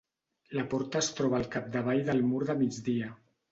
[0.59, 3.15] La porta es troba al capdavall del mur de migdia.